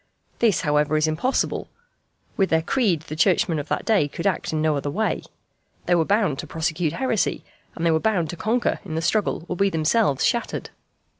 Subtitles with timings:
[0.39, 1.69] This, however, is impossible.
[2.35, 5.21] With their creed the Churchmen of that day could act in no other way.
[5.85, 9.45] They were bound to prosecute heresy, and they were bound to conquer in the struggle
[9.47, 10.71] or be themselves shattered.